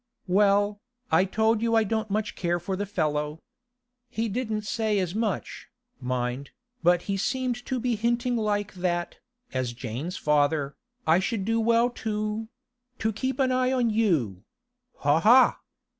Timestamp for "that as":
8.73-9.73